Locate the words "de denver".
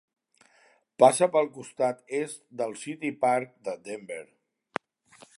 3.69-4.23